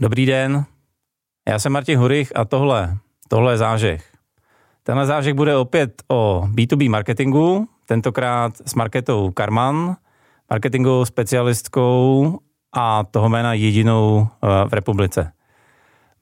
[0.00, 0.64] Dobrý den,
[1.48, 2.96] já jsem Martin Hurich a tohle,
[3.28, 4.04] tohle je zážeh.
[4.82, 9.96] Tenhle zážeh bude opět o B2B marketingu, tentokrát s marketou Karman,
[10.50, 12.38] marketingovou specialistkou
[12.72, 15.32] a toho jména jedinou eh, v republice.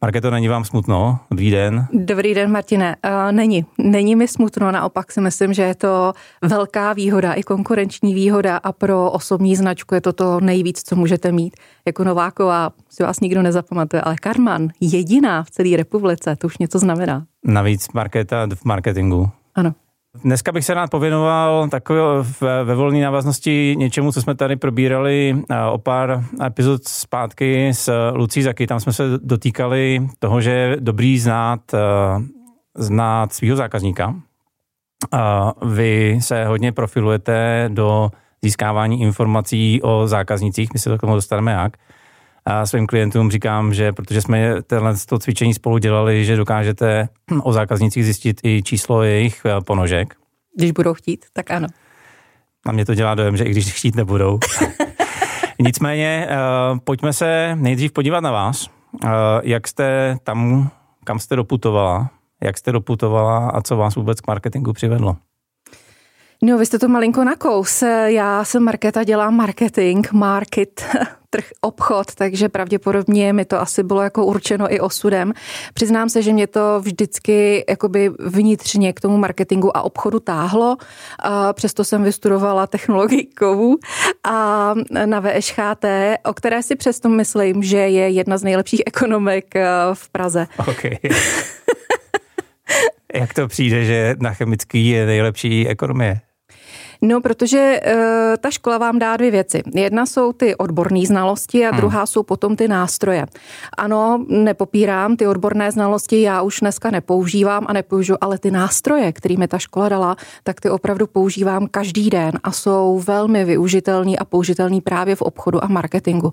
[0.02, 1.18] Marketo, není vám smutno?
[1.30, 1.86] Dobrý den.
[1.92, 2.96] Dobrý den, Martine.
[3.04, 3.66] Uh, není.
[3.78, 8.72] Není mi smutno, naopak si myslím, že je to velká výhoda, i konkurenční výhoda a
[8.72, 11.56] pro osobní značku je to to nejvíc, co můžete mít.
[11.86, 16.78] Jako Nováková si vás nikdo nezapamatuje, ale Karman, jediná v celé republice, to už něco
[16.78, 17.24] znamená.
[17.44, 19.30] Navíc marketa v marketingu.
[19.54, 19.74] Ano.
[20.24, 22.00] Dneska bych se rád pověnoval takové
[22.64, 28.42] ve volné návaznosti něčemu, co jsme tady probírali eh, o pár epizod zpátky s Lucí
[28.42, 28.66] Zaky.
[28.66, 31.78] Tam jsme se dotýkali toho, že je dobrý znát, eh,
[32.74, 34.14] znát svého zákazníka.
[35.62, 38.10] Vy se hodně profilujete do
[38.42, 41.76] získávání informací o zákaznicích, my se do toho dostaneme jak.
[42.46, 47.08] A svým klientům říkám, že protože jsme tenhle to cvičení spolu dělali, že dokážete
[47.42, 50.14] o zákaznicích zjistit i číslo jejich eh, ponožek.
[50.56, 51.66] Když budou chtít, tak ano.
[52.66, 54.38] A mě to dělá dojem, že i když chtít nebudou.
[55.58, 58.66] Nicméně, uh, pojďme se nejdřív podívat na vás.
[59.04, 59.10] Uh,
[59.42, 60.70] jak jste tam,
[61.04, 62.10] kam jste doputovala,
[62.44, 65.16] jak jste doputovala a co vás vůbec k marketingu přivedlo?
[66.42, 67.82] No, vy jste to malinko nakous.
[68.06, 70.84] Já jsem Marketa, dělám marketing, market,
[71.30, 75.32] trh, obchod, takže pravděpodobně mi to asi bylo jako určeno i osudem.
[75.74, 80.76] Přiznám se, že mě to vždycky jakoby vnitřně k tomu marketingu a obchodu táhlo.
[81.18, 83.76] A přesto jsem vystudovala technologii kovu
[84.24, 85.84] a na VŠHT,
[86.24, 90.46] o které si přesto myslím, že je jedna z nejlepších ekonomek eh, v Praze.
[90.58, 90.98] Okay.
[93.14, 96.20] Jak to přijde, že na chemický je nejlepší ekonomie?
[97.02, 97.92] No, protože uh,
[98.40, 99.62] ta škola vám dá dvě věci.
[99.74, 101.76] Jedna jsou ty odborné znalosti a hmm.
[101.76, 103.26] druhá jsou potom ty nástroje.
[103.78, 109.36] Ano, nepopírám ty odborné znalosti, já už dneska nepoužívám a nepoužiju, ale ty nástroje, které
[109.36, 114.24] mi ta škola dala, tak ty opravdu používám každý den a jsou velmi využitelný a
[114.24, 116.32] použitelný právě v obchodu a marketingu.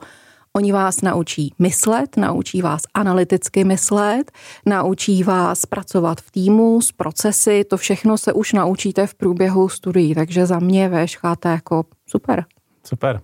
[0.57, 4.31] Oni vás naučí myslet, naučí vás analyticky myslet,
[4.65, 10.15] naučí vás pracovat v týmu s procesy, to všechno se už naučíte v průběhu studií,
[10.15, 12.45] takže za mě VŠHT jako super.
[12.83, 13.21] Super.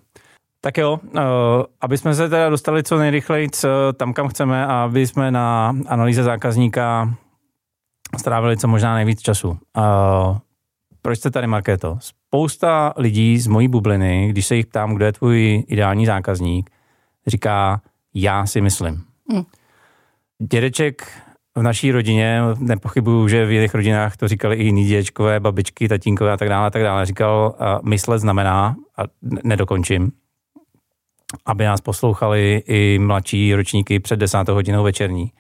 [0.62, 1.20] Tak jo, uh,
[1.82, 3.50] aby jsme se teda dostali co nejrychleji
[3.98, 7.14] tam, kam chceme a aby jsme na analýze zákazníka
[8.18, 9.50] strávili co možná nejvíc času.
[9.50, 10.38] Uh,
[11.02, 11.98] proč jste tady, Markéto?
[12.00, 16.70] Spousta lidí z mojí bubliny, když se jich ptám, kdo je tvůj ideální zákazník,
[17.30, 17.82] říká,
[18.14, 19.04] já si myslím.
[19.32, 19.44] Hmm.
[20.52, 21.08] Dědeček
[21.56, 26.32] v naší rodině, nepochybuju, že v jiných rodinách to říkali i jiní dědečkové, babičky, tatínkové
[26.32, 27.06] a tak dále, a tak dále.
[27.06, 29.04] Říkal, myslet znamená, a
[29.44, 30.12] nedokončím,
[31.46, 35.32] aby nás poslouchali i mladší ročníky před desátou hodinou večerní.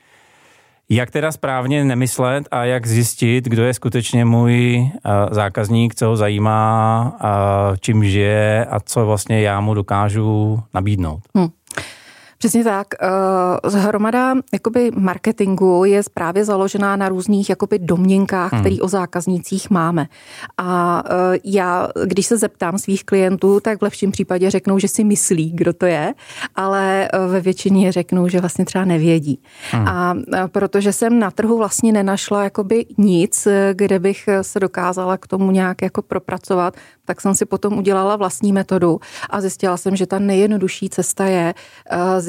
[0.92, 4.90] Jak teda správně nemyslet a jak zjistit, kdo je skutečně můj
[5.32, 7.18] zákazník, co ho zajímá,
[7.80, 11.20] čím žije a co vlastně já mu dokážu nabídnout?
[11.36, 11.48] Hmm.
[12.40, 12.88] Přesně tak.
[13.66, 18.62] Uh, hromada jakoby marketingu je právě založená na různých jakoby domněnkách, hmm.
[18.62, 20.08] který o zákaznících máme.
[20.58, 25.04] A uh, já, když se zeptám svých klientů, tak v lepším případě řeknou, že si
[25.04, 26.14] myslí, kdo to je,
[26.56, 29.42] ale uh, ve většině řeknou, že vlastně třeba nevědí.
[29.72, 29.88] Hmm.
[29.88, 30.16] A
[30.48, 35.82] protože jsem na trhu vlastně nenašla jakoby nic, kde bych se dokázala k tomu nějak
[35.82, 40.90] jako propracovat, tak jsem si potom udělala vlastní metodu a zjistila jsem, že ta nejjednodušší
[40.90, 41.54] cesta je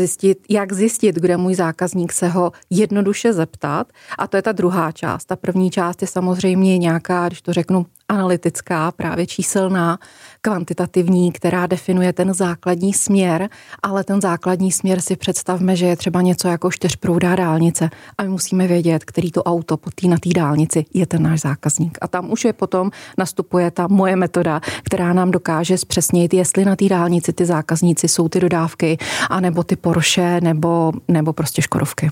[0.01, 3.93] zjistit, jak zjistit, kde můj zákazník se ho jednoduše zeptat.
[4.19, 5.25] A to je ta druhá část.
[5.25, 9.99] Ta první část je samozřejmě nějaká, když to řeknu, analytická, právě číselná,
[10.43, 13.49] kvantitativní, která definuje ten základní směr,
[13.83, 18.29] ale ten základní směr si představme, že je třeba něco jako čtyřproudá dálnice a my
[18.29, 21.99] musíme vědět, který to auto po tý, na té dálnici je ten náš zákazník.
[22.01, 26.77] A tam už je potom nastupuje ta moje metoda, která nám dokáže zpřesnit, jestli na
[26.77, 28.99] té dálnici ty zákazníci jsou ty dodávky,
[29.31, 32.11] anebo ty Porsche, nebo, nebo prostě Škodovky.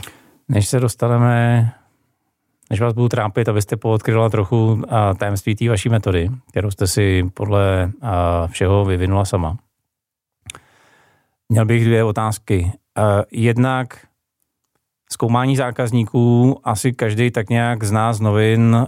[0.49, 1.73] Než se dostaneme
[2.71, 4.83] než vás budu trápit, abyste poodkryla trochu
[5.19, 7.93] tajemství té vaší metody, kterou jste si podle
[8.47, 9.57] všeho vyvinula sama.
[11.49, 12.73] Měl bych dvě otázky.
[13.31, 14.07] Jednak
[15.13, 18.87] zkoumání zákazníků, asi každý tak nějak zná z novin,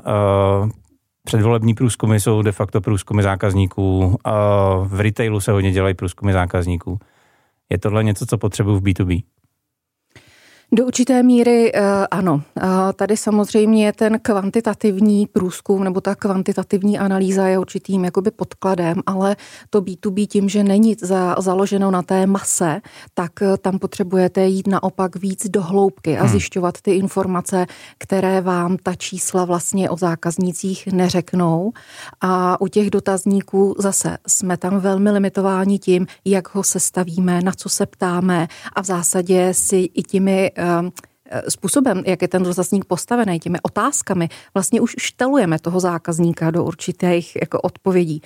[1.25, 4.19] předvolební průzkumy jsou de facto průzkumy zákazníků,
[4.85, 6.99] v retailu se hodně dělají průzkumy zákazníků.
[7.71, 9.25] Je tohle něco, co potřebuji v B2B?
[10.72, 11.81] Do určité míry uh,
[12.11, 12.34] ano.
[12.34, 12.62] Uh,
[12.96, 19.37] tady samozřejmě ten kvantitativní průzkum nebo ta kvantitativní analýza je určitým jakoby podkladem, ale
[19.70, 22.81] to B2B tím, že není za, založeno na té mase,
[23.14, 26.31] tak uh, tam potřebujete jít naopak víc do hloubky a hmm.
[26.31, 27.67] zjišťovat ty informace,
[27.99, 31.72] které vám ta čísla vlastně o zákaznících neřeknou.
[32.20, 37.69] A u těch dotazníků zase jsme tam velmi limitováni tím, jak ho sestavíme, na co
[37.69, 40.50] se ptáme a v zásadě si i těmi
[41.49, 47.37] způsobem, jak je ten dotazník postavený, těmi otázkami, vlastně už štelujeme toho zákazníka do určitých
[47.41, 48.23] jako odpovědí.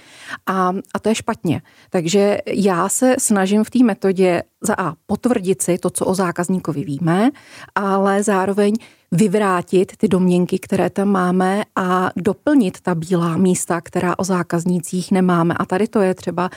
[0.46, 1.62] A, a to je špatně.
[1.90, 6.84] Takže já se snažím v té metodě za A potvrdit si to, co o zákazníkovi
[6.84, 7.30] víme,
[7.74, 8.74] ale zároveň
[9.12, 15.54] vyvrátit ty domněnky, které tam máme a doplnit ta bílá místa, která o zákaznících nemáme.
[15.54, 16.50] A tady to je třeba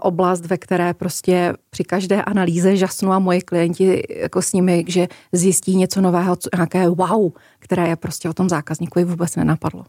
[0.00, 5.08] oblast, ve které prostě při každé analýze žasnu a moji klienti jako s nimi, že
[5.32, 9.84] zjistí něco nového, nějaké wow, které je prostě o tom zákazníkovi vůbec nenapadlo.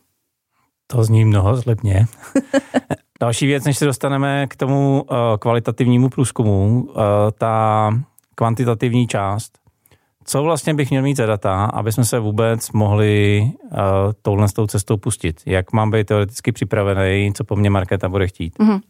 [0.88, 2.06] To zní mnoho zlepně.
[3.19, 6.94] Další věc, než se dostaneme k tomu uh, kvalitativnímu průzkumu, uh,
[7.38, 7.92] ta
[8.36, 9.58] kvantitativní část
[10.28, 13.80] co vlastně bych měl mít za data, aby jsme se vůbec mohli uh,
[14.22, 15.42] touhle s tou cestou pustit?
[15.46, 18.60] Jak mám být teoreticky připravený, co po mně marketa bude chtít?
[18.60, 18.81] Mm-hmm.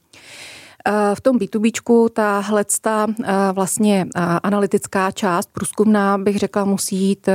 [0.88, 3.06] Eh, v tom B2Bčku tahle eh,
[3.52, 7.30] vlastně eh, analytická část průzkumná, bych řekla, musí jít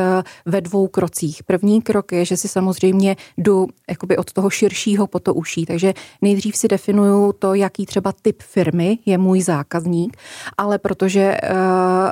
[0.46, 1.42] ve dvou krocích.
[1.42, 5.94] První krok je, že si samozřejmě jdu jakoby od toho širšího po to uší, takže
[6.22, 10.16] nejdřív si definuju to, jaký třeba typ firmy je můj zákazník,
[10.58, 11.36] ale protože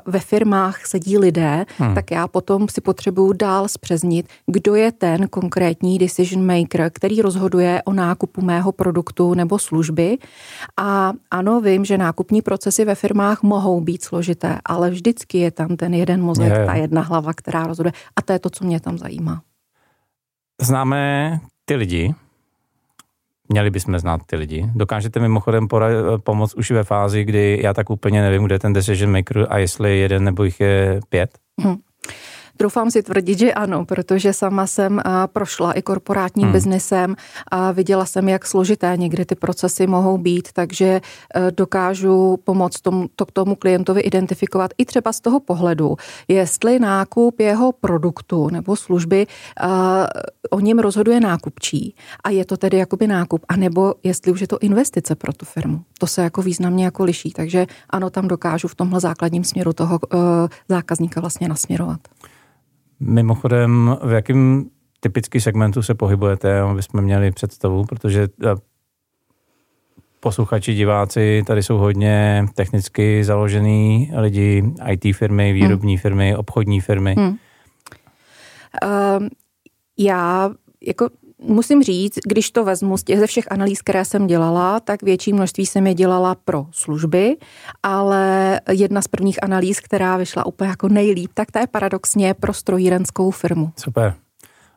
[0.07, 1.95] ve firmách sedí lidé, hmm.
[1.95, 7.83] tak já potom si potřebuju dál zpřeznit, kdo je ten konkrétní decision maker, který rozhoduje
[7.85, 10.19] o nákupu mého produktu nebo služby
[10.77, 15.77] a ano, vím, že nákupní procesy ve firmách mohou být složité, ale vždycky je tam
[15.77, 16.67] ten jeden mozek, je.
[16.67, 17.93] ta jedna hlava, která rozhoduje.
[18.17, 19.43] A to je to, co mě tam zajímá.
[20.61, 22.15] Známe ty lidi,
[23.53, 24.71] Měli bychom znát ty lidi.
[24.75, 28.73] Dokážete mimochodem pora- pomoct už ve fázi, kdy já tak úplně nevím, kde je ten
[28.73, 31.39] decision maker a jestli jeden nebo jich je pět?
[31.61, 31.77] Hmm.
[32.61, 36.53] Troufám si tvrdit, že ano, protože sama jsem prošla i korporátním hmm.
[36.53, 37.17] biznesem
[37.51, 41.01] a viděla jsem, jak složité někdy ty procesy mohou být, takže e,
[41.51, 45.97] dokážu pomoct tomu, to k tomu klientovi identifikovat i třeba z toho pohledu,
[46.29, 49.27] jestli nákup jeho produktu nebo služby
[50.51, 54.59] o něm rozhoduje nákupčí a je to tedy jakoby nákup, anebo jestli už je to
[54.59, 55.83] investice pro tu firmu.
[55.99, 59.99] To se jako významně jako liší, takže ano, tam dokážu v tomhle základním směru toho
[60.15, 60.21] uh,
[60.69, 62.01] zákazníka vlastně nasměrovat.
[63.01, 64.71] Mimochodem, v jakém
[65.01, 68.55] typický segmentu se pohybujete, aby jsme měli představu, protože eh,
[70.21, 76.01] posluchači, diváci, tady jsou hodně technicky založený lidi, IT firmy, výrobní hmm.
[76.01, 77.15] firmy, obchodní firmy.
[77.19, 77.37] Hmm.
[78.85, 79.29] Uh,
[79.99, 80.51] já
[80.87, 81.09] jako
[81.43, 85.33] musím říct, když to vezmu z těch ze všech analýz, které jsem dělala, tak větší
[85.33, 87.37] množství jsem je dělala pro služby,
[87.83, 92.53] ale jedna z prvních analýz, která vyšla úplně jako nejlíp, tak ta je paradoxně pro
[92.53, 93.73] strojírenskou firmu.
[93.77, 94.15] Super.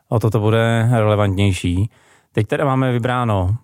[0.10, 1.90] O to to bude relevantnější.
[2.32, 3.56] Teď teda máme vybráno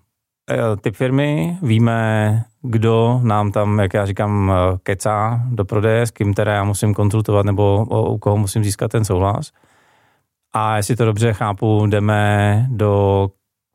[0.52, 6.12] eh, typ firmy, víme, kdo nám tam, jak já říkám, eh, kecá do prodeje, s
[6.12, 9.52] kým teda já musím konzultovat nebo u koho musím získat ten souhlas.
[10.54, 13.28] A jestli to dobře chápu, jdeme do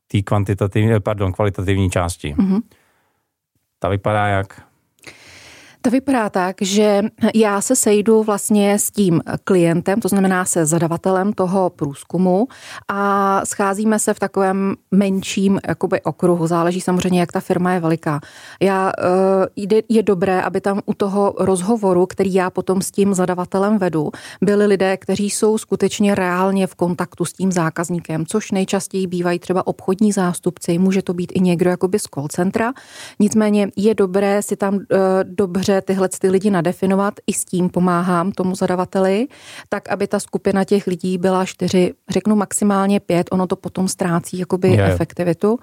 [0.07, 2.33] té kvantitativní, pardon, kvalitativní části.
[2.33, 2.61] Mm-hmm.
[3.79, 4.67] Ta vypadá jak?
[5.85, 7.01] To vypadá tak, že
[7.35, 12.47] já se sejdu vlastně s tím klientem, to znamená se zadavatelem toho průzkumu
[12.87, 16.47] a scházíme se v takovém menším jakoby okruhu.
[16.47, 18.19] Záleží samozřejmě, jak ta firma je veliká.
[18.61, 18.91] Já,
[19.57, 24.11] eh, je dobré, aby tam u toho rozhovoru, který já potom s tím zadavatelem vedu,
[24.41, 29.67] byli lidé, kteří jsou skutečně reálně v kontaktu s tím zákazníkem, což nejčastěji bývají třeba
[29.67, 32.73] obchodní zástupci, může to být i někdo jakoby z call centra.
[33.19, 37.69] Nicméně je dobré si tam eh, dobře dobře tyhle ty lidi nadefinovat, i s tím
[37.69, 39.27] pomáhám tomu zadavateli,
[39.69, 44.39] tak aby ta skupina těch lidí byla čtyři, řeknu maximálně pět, ono to potom ztrácí
[44.39, 44.85] jakoby je.
[44.85, 45.59] efektivitu.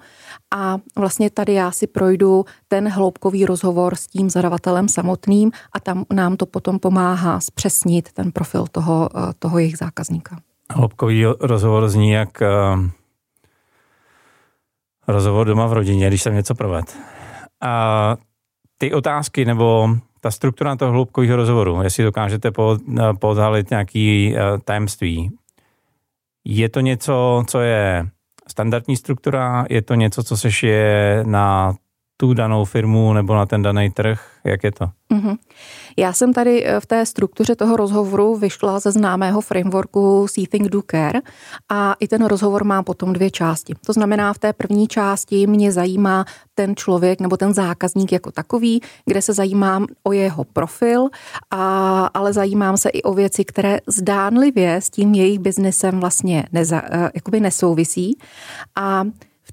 [0.55, 6.05] A vlastně tady já si projdu ten hloubkový rozhovor s tím zadavatelem samotným a tam
[6.13, 10.37] nám to potom pomáhá zpřesnit ten profil toho, eh, toho jejich zákazníka.
[10.73, 12.85] Hloubkový rozhovor zní jak uh,
[15.07, 16.97] rozhovor doma v rodině, když jsem něco proved.
[17.61, 18.15] A
[18.83, 19.89] ty otázky nebo
[20.21, 22.51] ta struktura toho hloubkového rozhovoru, jestli dokážete
[23.19, 25.31] podhalit nějaký uh, tajemství,
[26.45, 28.07] je to něco, co je
[28.47, 31.75] standardní struktura, je to něco, co se šije na
[32.23, 34.21] tu danou firmu nebo na ten daný trh?
[34.43, 34.85] Jak je to?
[35.11, 35.37] Mm-hmm.
[35.97, 40.67] Já jsem tady eh, v té struktuře toho rozhovoru vyšla ze známého frameworku See Think
[40.67, 41.21] Do Care
[41.69, 43.73] a i ten rozhovor má potom dvě části.
[43.85, 46.25] To znamená, v té první části mě zajímá
[46.55, 51.07] ten člověk nebo ten zákazník jako takový, kde se zajímám o jeho profil,
[51.51, 56.81] a, ale zajímám se i o věci, které zdánlivě s tím jejich biznesem vlastně neza,
[56.85, 58.17] eh, jakoby nesouvisí.
[58.75, 59.03] A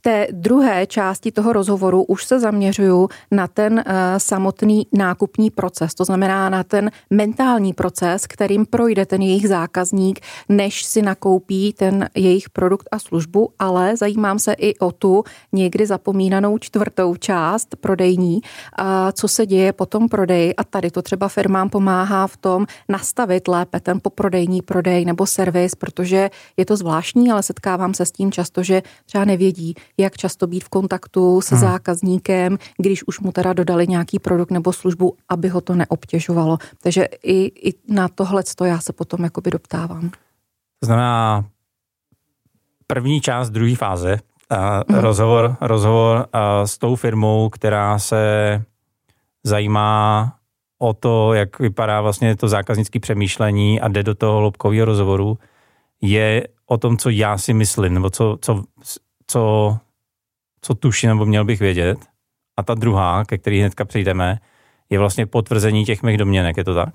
[0.00, 6.04] té druhé části toho rozhovoru už se zaměřuju na ten uh, samotný nákupní proces, to
[6.04, 12.50] znamená na ten mentální proces, kterým projde ten jejich zákazník, než si nakoupí ten jejich
[12.50, 18.40] produkt a službu, ale zajímám se i o tu někdy zapomínanou čtvrtou část prodejní,
[18.80, 20.54] uh, co se děje po tom prodeji.
[20.54, 25.74] A tady to třeba firmám pomáhá v tom nastavit lépe ten poprodejní prodej nebo servis,
[25.74, 30.46] protože je to zvláštní, ale setkávám se s tím často, že třeba nevědí, jak často
[30.46, 31.64] být v kontaktu se hmm.
[31.64, 36.58] zákazníkem, když už mu teda dodali nějaký produkt nebo službu, aby ho to neobtěžovalo.
[36.82, 40.10] Takže i, i na tohle já se potom jakoby doptávám.
[40.80, 41.44] To znamená
[42.86, 44.18] první část druhé fáze,
[44.50, 44.98] uh, hmm.
[44.98, 48.64] rozhovor, rozhovor uh, s tou firmou, která se
[49.44, 50.32] zajímá
[50.78, 55.38] o to, jak vypadá vlastně to zákaznické přemýšlení a jde do toho hloubkového rozhovoru,
[56.02, 58.64] je o tom, co já si myslím, nebo co, co,
[59.30, 59.76] co
[60.62, 61.98] co tuším nebo měl bych vědět.
[62.56, 64.38] A ta druhá, ke který hnedka přijdeme,
[64.90, 66.94] je vlastně potvrzení těch mých domněnek, je to tak?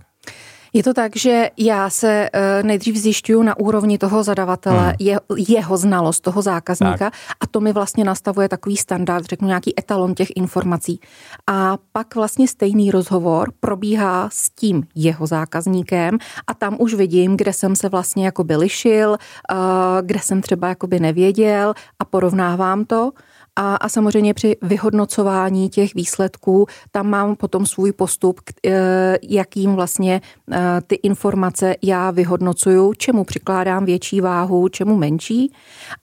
[0.75, 4.93] Je to tak, že já se eh, nejdřív zjišťuju na úrovni toho zadavatele hmm.
[4.99, 7.13] je, jeho znalost toho zákazníka tak.
[7.39, 10.99] a to mi vlastně nastavuje takový standard, řeknu nějaký etalon těch informací.
[11.47, 16.17] A pak vlastně stejný rozhovor probíhá s tím jeho zákazníkem
[16.47, 19.55] a tam už vidím, kde jsem se vlastně jako by lišil, eh,
[20.01, 23.11] kde jsem třeba jako by nevěděl a porovnávám to.
[23.55, 30.21] A, a samozřejmě při vyhodnocování těch výsledků tam mám potom svůj postup, eh, jakým vlastně
[30.51, 35.53] eh, ty informace já vyhodnocuju, čemu přikládám větší váhu, čemu menší.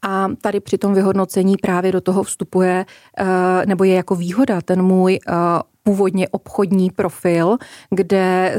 [0.03, 2.87] A tady při tom vyhodnocení právě do toho vstupuje,
[3.19, 5.19] eh, nebo je jako výhoda ten můj
[5.83, 7.57] původně obchodní profil,
[7.91, 8.57] kde,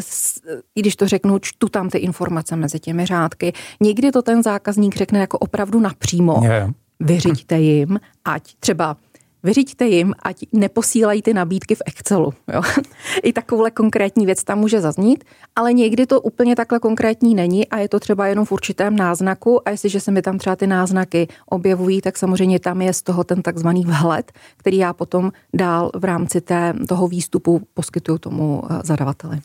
[0.76, 3.54] když to řeknu, čtu tam ty informace mezi těmi řádky.
[3.82, 6.42] Někdy to ten zákazník řekne jako opravdu napřímo.
[6.44, 8.98] Yeah vyřiďte jim, ať třeba
[9.44, 12.34] vyřiďte jim, ať neposílají ty nabídky v Excelu.
[12.54, 12.62] Jo?
[13.24, 15.24] I takovouhle konkrétní věc tam může zaznít,
[15.56, 19.68] ale někdy to úplně takhle konkrétní není a je to třeba jenom v určitém náznaku
[19.68, 23.24] a jestliže se mi tam třeba ty náznaky objevují, tak samozřejmě tam je z toho
[23.24, 28.80] ten takzvaný vhled, který já potom dál v rámci té, toho výstupu poskytuju tomu eh,
[28.84, 29.40] zadavateli.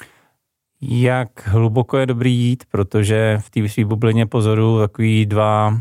[0.80, 5.80] Jak hluboko je dobrý jít, protože v té své bublině pozoru takový dva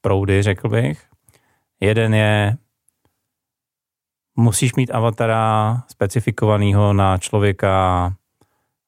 [0.00, 1.04] proudy, řekl bych.
[1.80, 2.56] Jeden je,
[4.36, 8.12] musíš mít avatara specifikovaného na člověka,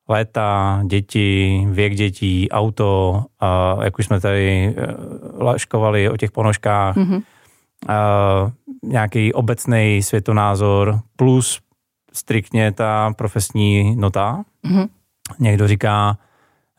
[0.08, 4.86] léta, děti, věk dětí, auto, a jak už jsme tady eh,
[5.44, 7.22] laškovali o těch ponožkách, mm-hmm.
[7.88, 8.52] a
[8.82, 11.60] nějaký obecný světonázor plus
[12.12, 14.42] striktně ta profesní nota.
[14.64, 14.88] Mm-hmm.
[15.38, 16.18] Někdo říká,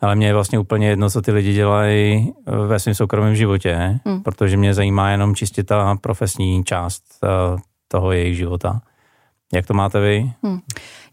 [0.01, 3.99] ale mě je vlastně úplně jedno, co ty lidi dělají eh, ve svém soukromém životě,
[4.05, 4.23] hmm.
[4.23, 7.27] protože mě zajímá jenom čistě ta profesní část eh,
[7.87, 8.81] toho jejich života.
[9.53, 10.31] Jak to máte vy?
[10.43, 10.59] Hmm.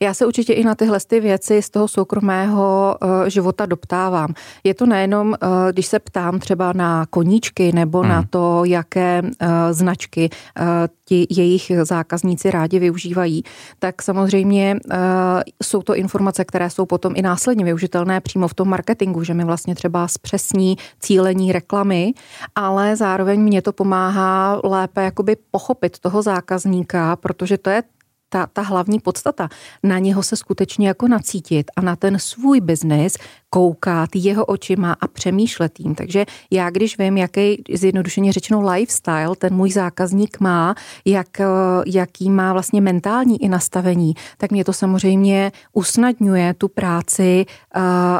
[0.01, 4.35] Já se určitě i na tyhle ty věci z toho soukromého uh, života doptávám.
[4.65, 8.09] Je to nejenom, uh, když se ptám třeba na koníčky nebo hmm.
[8.09, 10.31] na to, jaké uh, značky
[10.61, 10.67] uh,
[11.05, 13.43] ti jejich zákazníci rádi využívají,
[13.79, 14.99] tak samozřejmě uh,
[15.63, 19.45] jsou to informace, které jsou potom i následně využitelné přímo v tom marketingu, že mi
[19.45, 22.13] vlastně třeba zpřesní cílení reklamy,
[22.55, 27.83] ale zároveň mě to pomáhá lépe jakoby pochopit toho zákazníka, protože to je
[28.29, 29.49] ta, ta hlavní podstata,
[29.83, 33.17] na něho se skutečně jako nacítit a na ten svůj biznis
[33.51, 35.95] koukat jeho očima a přemýšlet jim.
[35.95, 41.29] Takže já, když vím, jaký, zjednodušeně řečeno, lifestyle ten můj zákazník má, jak,
[41.87, 47.47] jaký má vlastně mentální i nastavení, tak mě to samozřejmě usnadňuje tu práci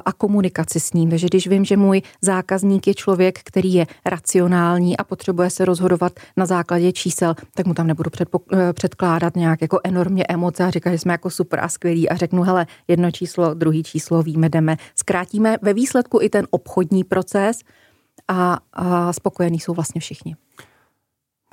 [0.05, 1.11] a komunikaci s ním.
[1.11, 6.13] Takže když vím, že můj zákazník je člověk, který je racionální a potřebuje se rozhodovat
[6.37, 8.11] na základě čísel, tak mu tam nebudu
[8.73, 12.43] předkládat nějak jako enormně emoce a říkat, že jsme jako super a skvělí a řeknu,
[12.43, 14.77] hele, jedno číslo, druhý číslo, víme, jdeme.
[14.95, 17.61] Zkrátíme ve výsledku i ten obchodní proces
[18.29, 20.37] a, a spokojení jsou vlastně všichni.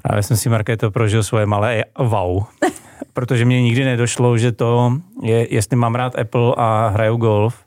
[0.03, 2.43] Právě jsem si, Markéto, prožil svoje malé wow,
[3.13, 7.65] protože mě nikdy nedošlo, že to je, jestli mám rád Apple a hraju golf,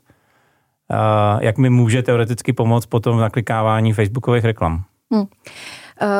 [1.39, 4.83] jak mi může teoreticky pomoct potom v naklikávání facebookových reklam.
[5.11, 5.25] Hmm.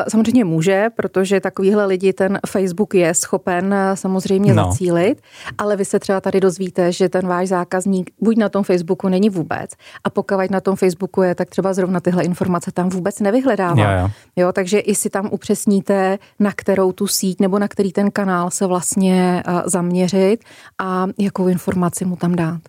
[0.07, 4.63] Samozřejmě může, protože takovýhle lidi ten Facebook je schopen samozřejmě no.
[4.63, 5.21] zacílit,
[5.57, 9.29] ale vy se třeba tady dozvíte, že ten váš zákazník buď na tom Facebooku není
[9.29, 9.71] vůbec
[10.03, 13.93] a pokud na tom Facebooku je, tak třeba zrovna tyhle informace tam vůbec nevyhledává.
[13.93, 14.11] Jo, jo.
[14.35, 18.51] jo takže i si tam upřesníte, na kterou tu síť nebo na který ten kanál
[18.51, 20.43] se vlastně zaměřit
[20.79, 22.61] a jakou informaci mu tam dát.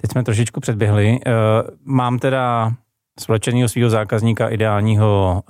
[0.00, 1.18] Teď jsme trošičku předběhli.
[1.26, 1.30] Eh,
[1.84, 2.72] mám teda
[3.18, 5.42] společeného svého zákazníka ideálního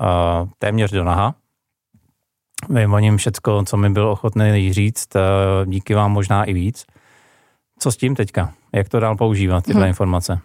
[0.59, 1.35] téměř do naha.
[2.71, 5.09] Vím o něm všecko, co mi byl ochotný říct,
[5.65, 6.85] díky vám možná i víc.
[7.79, 8.53] Co s tím teďka?
[8.75, 9.89] Jak to dál používat, tyhle hmm.
[9.89, 10.41] informace?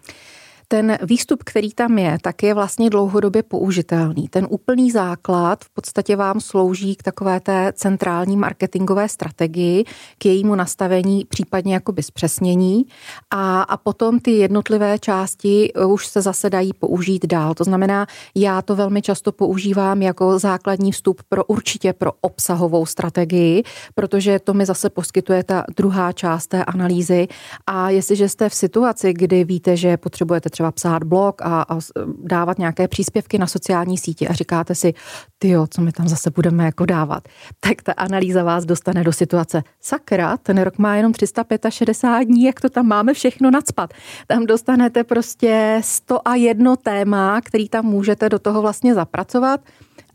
[0.68, 4.28] Ten výstup, který tam je, tak je vlastně dlouhodobě použitelný.
[4.28, 9.84] Ten úplný základ v podstatě vám slouží k takové té centrální marketingové strategii,
[10.18, 12.86] k jejímu nastavení, případně jakoby zpřesnění
[13.30, 17.54] a, a potom ty jednotlivé části už se zase dají použít dál.
[17.54, 23.62] To znamená, já to velmi často používám jako základní vstup pro určitě pro obsahovou strategii,
[23.94, 27.28] protože to mi zase poskytuje ta druhá část té analýzy
[27.66, 31.78] a jestliže jste v situaci, kdy víte, že potřebujete třeba psát blog a, a
[32.22, 34.94] dávat nějaké příspěvky na sociální sítě a říkáte si,
[35.38, 37.28] ty jo, co my tam zase budeme jako dávat,
[37.60, 42.60] tak ta analýza vás dostane do situace, sakra, ten rok má jenom 365 dní, jak
[42.60, 43.94] to tam máme všechno nadspat.
[44.26, 49.60] Tam dostanete prostě 101 téma, který tam můžete do toho vlastně zapracovat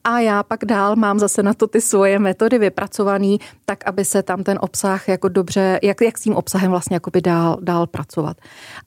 [0.03, 4.24] a já pak dál mám zase na to ty svoje metody vypracovaný, tak aby se
[4.24, 8.38] tam ten obsah jako dobře, jak, jak s tím obsahem vlastně jakoby dál, dál pracovat.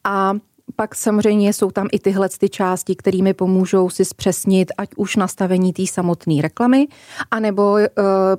[0.04, 0.32] A
[0.76, 5.72] pak samozřejmě jsou tam i tyhle ty části, kterými pomůžou si zpřesnit ať už nastavení
[5.72, 6.86] té samotné reklamy,
[7.30, 7.88] anebo e,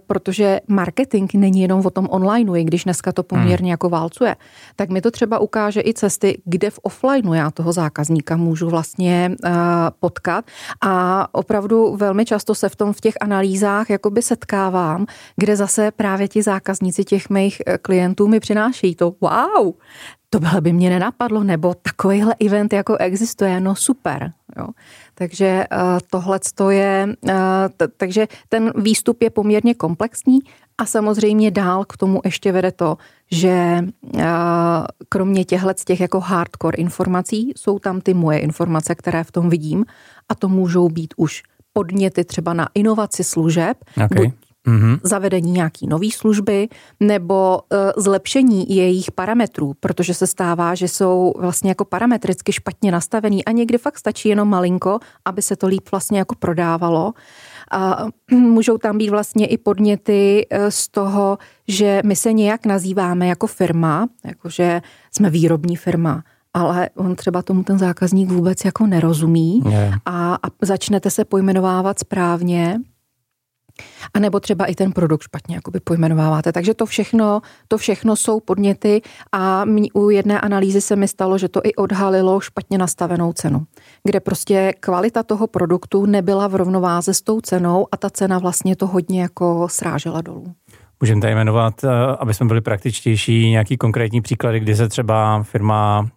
[0.08, 3.72] protože marketing není jenom o tom online, i když dneska to poměrně hmm.
[3.72, 4.36] jako válcuje,
[4.76, 9.32] tak mi to třeba ukáže i cesty, kde v offlineu já toho zákazníka můžu vlastně
[9.46, 9.52] e,
[10.00, 10.46] potkat
[10.82, 16.28] a opravdu velmi často se v tom v těch analýzách jakoby setkávám, kde zase právě
[16.28, 19.74] ti zákazníci těch mých eh, klientů mi přinášejí to wow,
[20.40, 24.34] tohle by mě nenapadlo, nebo takovýhle event jako existuje, no super.
[24.58, 24.68] Jo.
[25.16, 27.08] Takže uh, tohle je,
[27.78, 30.40] t- takže ten výstup je poměrně komplexní
[30.78, 32.98] a samozřejmě dál k tomu ještě vede to,
[33.32, 34.22] že uh,
[35.10, 39.86] kromě těchhle těch jako hardcore informací jsou tam ty moje informace, které v tom vidím
[40.30, 44.26] a to můžou být už podněty třeba na inovaci služeb, okay.
[44.26, 44.34] buď
[44.68, 45.00] mm-hmm.
[45.04, 46.68] zavedení nějaký nové služby
[47.00, 53.46] nebo uh, zlepšení jejich parametrů, protože se stává, že jsou vlastně jako parametricky špatně nastavený
[53.46, 57.14] a někdy fakt stačí jenom malinko, aby se to líp vlastně jako prodávalo.
[57.72, 63.28] A můžou tam být vlastně i podněty e, z toho, že my se nějak nazýváme
[63.28, 66.24] jako firma, jakože jsme výrobní firma,
[66.54, 69.98] ale on třeba tomu ten zákazník vůbec jako nerozumí yeah.
[70.06, 72.80] a, a začnete se pojmenovávat správně
[74.14, 76.52] a nebo třeba i ten produkt špatně jakoby pojmenováváte.
[76.52, 81.50] Takže to všechno, to všechno jsou podněty a u jedné analýzy se mi stalo, že
[81.50, 83.66] to i odhalilo špatně nastavenou cenu,
[84.04, 88.76] kde prostě kvalita toho produktu nebyla v rovnováze s tou cenou a ta cena vlastně
[88.76, 90.54] to hodně jako srážela dolů.
[91.02, 96.08] Můžeme tady jmenovat, eh, aby jsme byli praktičtější, nějaký konkrétní příklady, kdy se třeba firma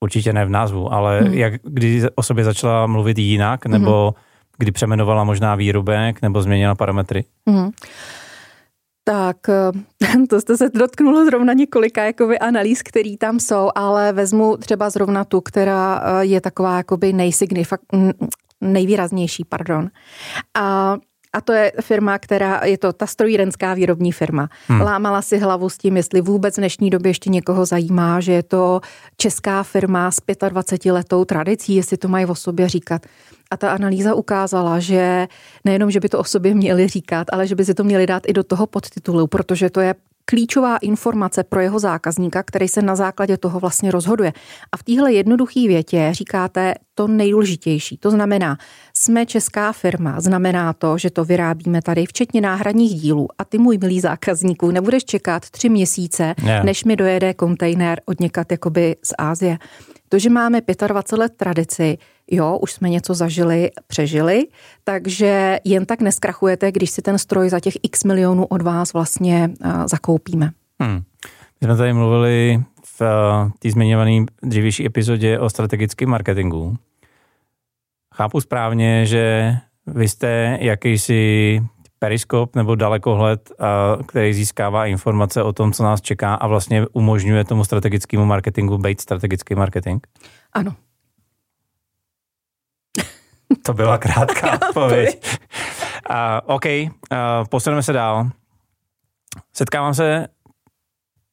[0.00, 1.34] určitě ne v názvu, ale hmm.
[1.34, 4.31] jak kdy o sobě začala mluvit jinak, nebo hmm
[4.62, 7.24] kdy přemenovala možná výrobek nebo změnila parametry?
[7.46, 7.70] Mm.
[9.04, 14.56] Tak eh, to jste se dotknulo zrovna několika jakoby analýz, které tam jsou, ale vezmu
[14.56, 17.80] třeba zrovna tu, která eh, je taková jakoby nejsignifik,
[18.60, 19.90] nejvýraznější, pardon.
[20.58, 20.96] A
[21.34, 24.48] a to je firma, která, je to ta strojírenská výrobní firma.
[24.68, 24.80] Hmm.
[24.80, 28.42] Lámala si hlavu s tím, jestli vůbec v dnešní době ještě někoho zajímá, že je
[28.42, 28.80] to
[29.16, 33.06] česká firma s 25 letou tradicí, jestli to mají o sobě říkat.
[33.52, 35.28] A ta analýza ukázala, že
[35.64, 38.22] nejenom, že by to o sobě měli říkat, ale že by si to měli dát
[38.26, 42.96] i do toho podtitulu, protože to je klíčová informace pro jeho zákazníka, který se na
[42.96, 44.32] základě toho vlastně rozhoduje.
[44.72, 47.96] A v téhle jednoduché větě říkáte to nejdůležitější.
[47.96, 48.58] To znamená,
[48.96, 53.28] jsme česká firma, znamená to, že to vyrábíme tady, včetně náhradních dílů.
[53.38, 56.64] A ty, můj milý zákazníků, nebudeš čekat tři měsíce, yeah.
[56.64, 59.58] než mi dojede kontejner od někat jakoby z Ázie.
[60.12, 61.98] To, že máme 25 let tradici,
[62.30, 64.46] jo, už jsme něco zažili, přežili,
[64.84, 69.50] takže jen tak neskrachujete, když si ten stroj za těch x milionů od vás vlastně
[69.64, 70.50] uh, zakoupíme.
[70.80, 71.02] Hmm.
[71.60, 76.76] My jsme tady mluvili v uh, té zmiňované dřívější epizodě o strategickém marketingu.
[78.14, 79.54] Chápu správně, že
[79.86, 81.60] vy jste jakýsi
[82.02, 87.44] periskop nebo dalekohled, uh, který získává informace o tom, co nás čeká a vlastně umožňuje
[87.44, 90.06] tomu strategickému marketingu být strategický marketing?
[90.52, 90.74] Ano.
[93.62, 95.38] To byla krátká odpověď.
[96.10, 96.88] A, OK, uh,
[97.50, 98.30] posuneme se dál.
[99.52, 100.26] Setkávám se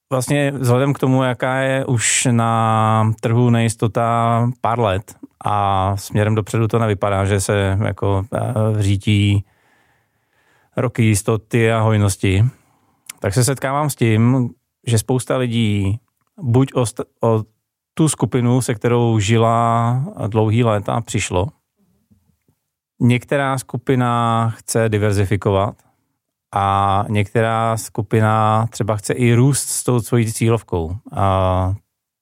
[0.10, 6.68] vlastně vzhledem k tomu, jaká je už na trhu nejistota pár let a směrem dopředu
[6.68, 9.46] to nevypadá, že se jako uh, řítí
[10.78, 12.46] roky jistoty a hojnosti,
[13.20, 14.50] tak se setkávám s tím,
[14.88, 16.00] že spousta lidí
[16.42, 16.86] buď o,
[17.22, 17.44] o
[17.94, 21.48] tu skupinu, se kterou žila dlouhý léta, přišlo.
[23.02, 25.76] Některá skupina chce diverzifikovat
[26.56, 30.96] a některá skupina třeba chce i růst s tou svojí cílovkou.
[31.12, 31.74] A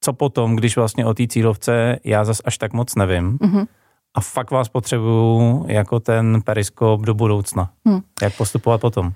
[0.02, 3.68] co potom, když vlastně o té cílovce já zas až tak moc nevím mm-hmm.
[4.14, 7.70] A fakt vás potřebuju jako ten periskop do budoucna.
[7.86, 8.00] Mm.
[8.22, 9.12] Jak postupovat potom?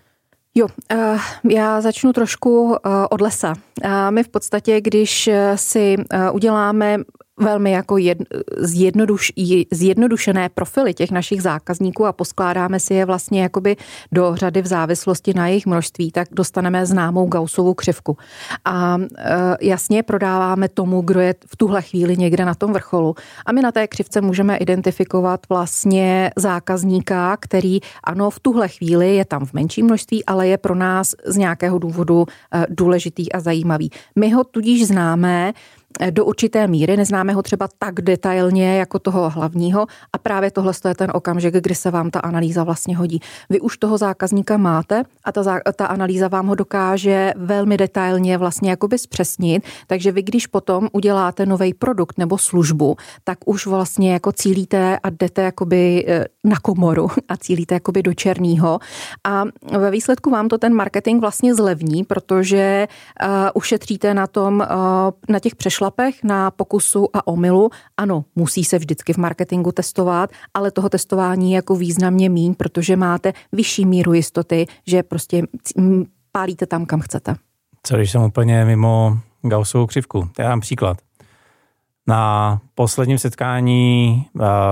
[0.56, 1.18] Jo, eh,
[1.50, 3.54] já začnu trošku eh, od lesa.
[3.84, 5.96] Eh, my v podstatě, když si
[6.32, 6.98] uděláme
[7.42, 8.18] velmi jako jed,
[8.58, 9.32] zjednoduš,
[9.72, 13.76] zjednodušené profily těch našich zákazníků a poskládáme si je vlastně jakoby
[14.12, 18.18] do řady v závislosti na jejich množství, tak dostaneme známou Gaussovou křivku.
[18.66, 23.16] A e, jasně prodáváme tomu, kdo je v tuhle chvíli někde na tom vrcholu.
[23.46, 29.26] A my na té křivce můžeme identifikovat vlastně zákazníka, který ano, v tuhle chvíli je
[29.26, 33.90] tam v menším množství, ale je pro nás z nějakého důvodu e, důležitý a zajímavý.
[34.16, 35.54] My ho tudíž známe,
[36.10, 39.88] do určité míry, neznáme ho třeba tak detailně jako toho hlavního.
[40.14, 43.20] A právě tohle je ten okamžik, kdy se vám ta analýza vlastně hodí.
[43.50, 48.70] Vy už toho zákazníka máte a ta, ta analýza vám ho dokáže velmi detailně vlastně
[48.70, 54.32] jakoby zpřesnit, takže vy když potom uděláte nový produkt nebo službu, tak už vlastně jako
[54.32, 58.80] cílíte a jdete jakoby e, na komoru a cílíte jakoby do černého.
[59.24, 59.44] A
[59.80, 62.88] ve výsledku vám to ten marketing vlastně zlevní, protože
[63.24, 64.66] uh, ušetříte na tom, uh,
[65.30, 67.70] na těch přešlách šlapech, na pokusu a omylu.
[67.98, 72.96] Ano, musí se vždycky v marketingu testovat, ale toho testování je jako významně míň, protože
[72.96, 75.44] máte vyšší míru jistoty, že prostě
[76.32, 77.36] pálíte tam, kam chcete.
[77.84, 80.30] Co když jsem úplně mimo Gaussovou křivku?
[80.40, 80.98] Já dám příklad.
[82.08, 84.26] Na posledním setkání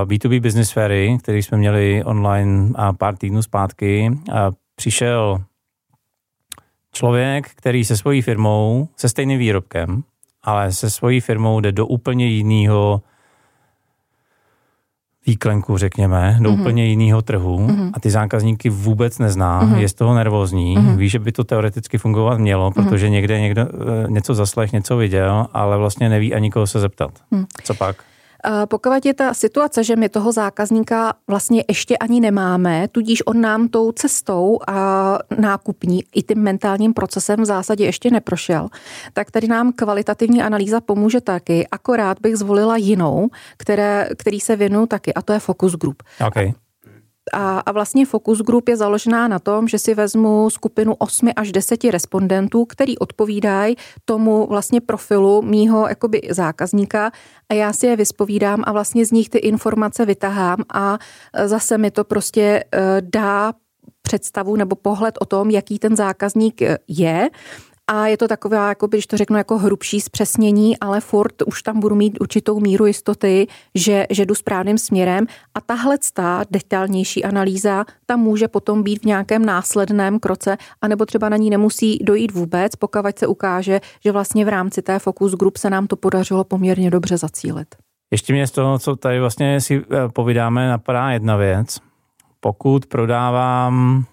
[0.03, 4.19] B2B Business Fairy, který jsme měli online pár týdnů zpátky,
[4.75, 5.41] přišel
[6.91, 10.03] člověk, který se svojí firmou, se stejným výrobkem,
[10.43, 13.01] ale se svojí firmou jde do úplně jiného
[15.27, 16.61] výklenku, řekněme, do mm-hmm.
[16.61, 17.91] úplně jiného trhu mm-hmm.
[17.93, 19.77] a ty zákazníky vůbec nezná, mm-hmm.
[19.77, 20.95] je z toho nervózní, mm-hmm.
[20.95, 22.73] ví, že by to teoreticky fungovat mělo, mhm.
[22.73, 23.11] protože mm-hmm.
[23.11, 27.11] někde někdo eh, něco zaslech, něco viděl, ale vlastně neví ani koho se zeptat.
[27.31, 27.45] Mm.
[27.63, 27.95] Co pak?
[28.65, 33.67] Pokud je ta situace, že my toho zákazníka vlastně ještě ani nemáme, tudíž on nám
[33.67, 38.67] tou cestou a nákupní i tím mentálním procesem v zásadě ještě neprošel,
[39.13, 44.85] tak tady nám kvalitativní analýza pomůže taky, akorát bych zvolila jinou, které, který se věnuju
[44.85, 46.03] taky, a to je focus group.
[46.27, 46.51] Okay.
[47.33, 51.51] A, a vlastně focus group je založená na tom, že si vezmu skupinu 8 až
[51.51, 57.11] 10 respondentů, který odpovídají tomu vlastně profilu mýho jakoby zákazníka.
[57.49, 60.97] A já si je vyspovídám a vlastně z nich ty informace vytahám a
[61.45, 63.53] zase mi to prostě eh, dá
[64.01, 67.29] představu nebo pohled o tom, jaký ten zákazník eh, je
[67.91, 71.79] a je to takové, jako když to řeknu, jako hrubší zpřesnění, ale furt už tam
[71.79, 77.85] budu mít určitou míru jistoty, že, že jdu správným směrem a tahle ta detailnější analýza
[78.05, 82.75] tam může potom být v nějakém následném kroce, anebo třeba na ní nemusí dojít vůbec,
[82.75, 86.91] pokud se ukáže, že vlastně v rámci té focus group se nám to podařilo poměrně
[86.91, 87.75] dobře zacílit.
[88.11, 91.77] Ještě mě z toho, co tady vlastně si eh, povídáme, napadá jedna věc.
[92.39, 94.05] Pokud prodávám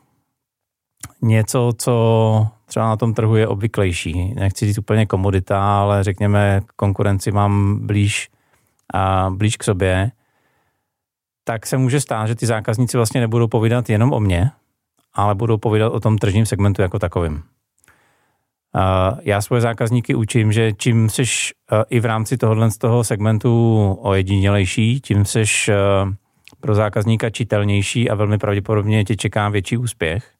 [1.22, 4.34] něco, co třeba na tom trhu je obvyklejší.
[4.34, 8.28] Nechci říct úplně komodita, ale řekněme konkurenci mám blíž,
[8.94, 10.10] a blíž k sobě,
[11.44, 14.50] tak se může stát, že ty zákazníci vlastně nebudou povídat jenom o mně,
[15.14, 17.42] ale budou povídat o tom tržním segmentu jako takovým.
[19.22, 21.22] Já svoje zákazníky učím, že čím jsi
[21.90, 25.44] i v rámci tohohle z toho segmentu ojedinělejší, tím jsi
[26.60, 30.35] pro zákazníka čitelnější a velmi pravděpodobně tě čeká větší úspěch.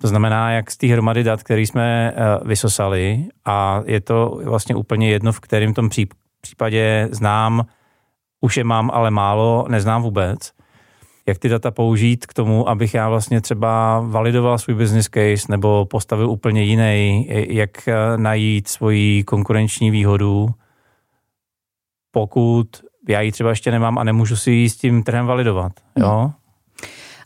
[0.00, 4.74] To znamená, jak z té hromady dat, který jsme uh, vysosali a je to vlastně
[4.74, 5.88] úplně jedno, v kterém tom
[6.40, 7.66] případě znám,
[8.40, 10.52] už je mám, ale málo, neznám vůbec,
[11.26, 15.84] jak ty data použít k tomu, abych já vlastně třeba validoval svůj business case nebo
[15.84, 20.48] postavil úplně jiný, jak eh, najít svoji konkurenční výhodu,
[22.10, 22.66] pokud
[23.08, 25.72] já ji třeba ještě nemám a nemůžu si ji s tím trhem validovat.
[25.96, 26.30] Jo?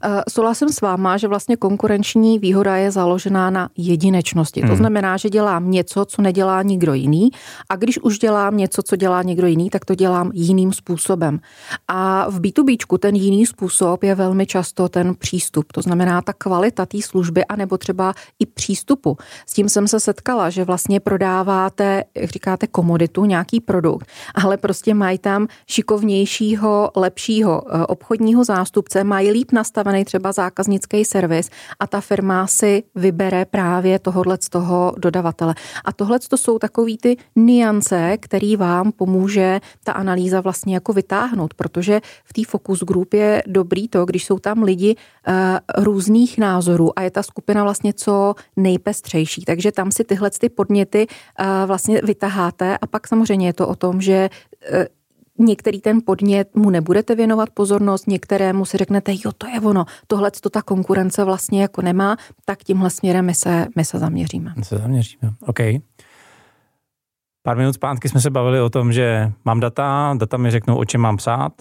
[0.06, 4.60] Uh, souhlasím s váma, že vlastně konkurenční výhoda je založená na jedinečnosti.
[4.60, 4.70] Hmm.
[4.70, 7.30] To znamená, že dělám něco, co nedělá nikdo jiný
[7.68, 11.40] a když už dělám něco, co dělá někdo jiný, tak to dělám jiným způsobem.
[11.88, 15.72] A v B2B ten jiný způsob je velmi často ten přístup.
[15.72, 19.16] To znamená ta kvalita té služby anebo třeba i přístupu.
[19.46, 24.94] S tím jsem se setkala, že vlastně prodáváte, jak říkáte, komoditu, nějaký produkt, ale prostě
[24.94, 29.52] mají tam šikovnějšího, lepšího eh, obchodního zástupce, mají líp
[29.94, 35.54] nastavený třeba zákaznický servis a ta firma si vybere právě tohohle z toho dodavatele.
[35.84, 41.54] A tohle to jsou takový ty niance, který vám pomůže ta analýza vlastně jako vytáhnout,
[41.54, 46.98] protože v té focus group je dobrý to, když jsou tam lidi uh, různých názorů
[46.98, 49.44] a je ta skupina vlastně co nejpestřejší.
[49.44, 53.74] Takže tam si tyhle ty podněty uh, vlastně vytaháte a pak samozřejmě je to o
[53.74, 54.30] tom, že
[54.72, 54.84] uh,
[55.38, 60.30] některý ten podnět mu nebudete věnovat pozornost, některému si řeknete, jo, to je ono, tohle
[60.30, 64.52] to ta konkurence vlastně jako nemá, tak tímhle směrem my se, my se zaměříme.
[64.56, 65.58] My se zaměříme, OK.
[67.42, 70.84] Pár minut zpátky jsme se bavili o tom, že mám data, data mi řeknou, o
[70.84, 71.52] čem mám psát,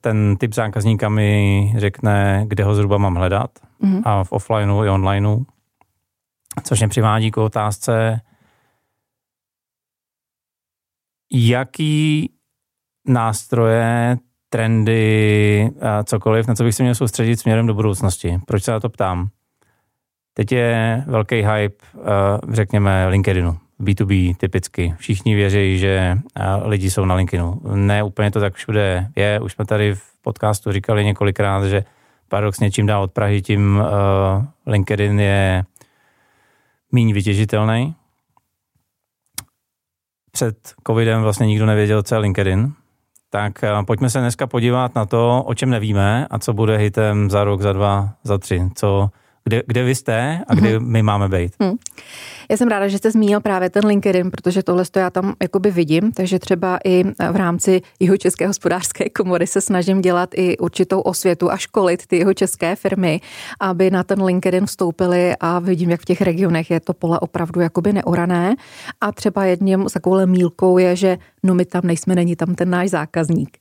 [0.00, 3.50] ten typ zákazníka mi řekne, kde ho zhruba mám hledat
[3.82, 4.02] mm-hmm.
[4.04, 5.44] a v offlineu i onlineu,
[6.62, 8.20] což mě přivádí k otázce,
[11.32, 12.30] jaký
[13.06, 14.16] nástroje,
[14.48, 15.70] trendy,
[16.04, 18.40] cokoliv, na co bych se měl soustředit směrem do budoucnosti.
[18.46, 19.28] Proč se na to ptám?
[20.34, 21.84] Teď je velký hype,
[22.48, 23.58] řekněme, LinkedInu.
[23.80, 24.94] B2B typicky.
[24.98, 26.18] Všichni věří, že
[26.64, 27.60] lidi jsou na LinkedInu.
[27.74, 29.40] Ne úplně to tak všude je.
[29.40, 31.84] Už jsme tady v podcastu říkali několikrát, že
[32.28, 33.82] paradoxně čím dál od Prahy, tím
[34.66, 35.64] LinkedIn je
[36.92, 37.94] méně vytěžitelný.
[40.32, 42.72] Před covidem vlastně nikdo nevěděl, co je LinkedIn.
[43.34, 47.44] Tak pojďme se dneska podívat na to, o čem nevíme a co bude hitem za
[47.44, 48.70] rok, za dva, za tři.
[48.74, 49.10] Co,
[49.44, 50.86] kde, kde vy jste a kde mm-hmm.
[50.86, 51.52] my máme být.
[51.60, 51.74] Hmm.
[52.50, 55.70] Já jsem ráda, že jste zmínil právě ten LinkedIn, protože tohle to já tam jakoby
[55.70, 61.00] vidím, takže třeba i v rámci jeho české hospodářské komory se snažím dělat i určitou
[61.00, 63.20] osvětu a školit ty jeho české firmy,
[63.60, 67.60] aby na ten LinkedIn vstoupili a vidím, jak v těch regionech je to pole opravdu
[67.60, 68.54] jakoby neorané.
[69.00, 72.90] A třeba jedním takovou mílkou je, že no my tam nejsme, není tam ten náš
[72.90, 73.58] zákazník.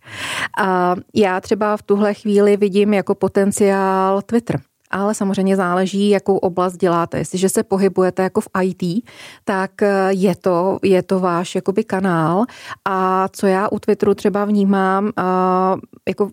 [0.61, 4.59] A já třeba v tuhle chvíli vidím jako potenciál Twitter
[4.91, 7.17] ale samozřejmě záleží, jakou oblast děláte.
[7.17, 9.05] Jestliže se pohybujete jako v IT,
[9.43, 12.43] tak eh, je to, je to váš jakoby kanál
[12.85, 15.21] a co já u Twitteru třeba vnímám eh,
[16.07, 16.29] jako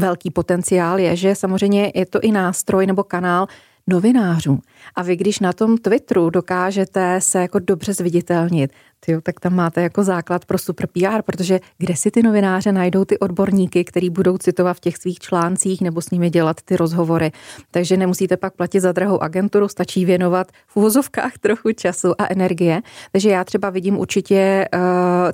[0.00, 3.46] velký potenciál je, že samozřejmě je to i nástroj nebo kanál
[3.86, 4.58] novinářů.
[4.94, 8.72] A vy, když na tom Twitteru dokážete se jako dobře zviditelnit,
[9.06, 13.04] tyjo, tak tam máte jako základ pro super PR, protože kde si ty novináře najdou
[13.04, 17.32] ty odborníky, který budou citovat v těch svých článcích nebo s nimi dělat ty rozhovory.
[17.70, 22.82] Takže nemusíte pak platit za drahou agenturu, stačí věnovat v uvozovkách trochu času a energie.
[23.12, 24.80] Takže já třeba vidím určitě uh,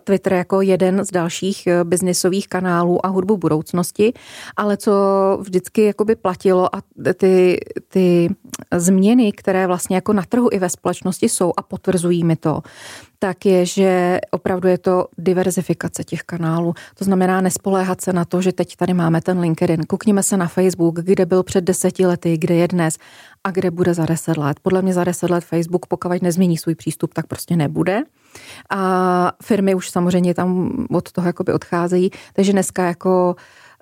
[0.05, 4.13] Twitter jako jeden z dalších uh, biznisových kanálů a hudbu budoucnosti,
[4.57, 4.93] ale co
[5.41, 6.81] vždycky jakoby platilo a
[7.15, 8.29] ty, ty
[8.77, 12.61] změny, které vlastně jako na trhu i ve společnosti jsou a potvrzují mi to,
[13.23, 16.75] tak je, že opravdu je to diverzifikace těch kanálů.
[16.99, 19.83] To znamená nespoléhat se na to, že teď tady máme ten LinkedIn.
[19.83, 22.99] Kukněme se na Facebook, kde byl před deseti lety, kde je dnes
[23.45, 24.61] a kde bude za deset let.
[24.63, 28.03] Podle mě za deset let Facebook, pokud nezmění svůj přístup, tak prostě nebude.
[28.71, 32.11] A firmy už samozřejmě tam od toho jakoby odcházejí.
[32.33, 33.37] Takže dneska jako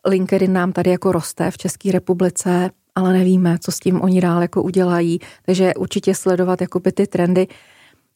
[0.06, 4.42] LinkedIn nám tady jako roste v České republice, ale nevíme, co s tím oni dál
[4.42, 5.18] jako udělají.
[5.46, 7.46] Takže určitě sledovat jakoby ty trendy.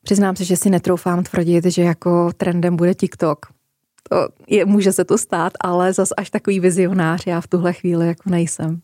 [0.03, 3.47] Přiznám se, že si netroufám tvrdit, že jako trendem bude TikTok.
[4.09, 8.07] To je, může se to stát, ale zas až takový vizionář já v tuhle chvíli
[8.07, 8.81] jako nejsem.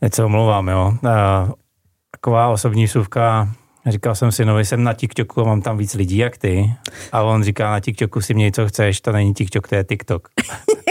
[0.00, 0.94] Teď se omlouvám, jo.
[2.10, 3.48] Taková osobní suvka,
[3.86, 6.74] říkal jsem si, no jsem na TikToku a mám tam víc lidí jak ty.
[7.12, 10.28] A on říká, na TikToku si měj, co chceš, to není TikTok, to je TikTok.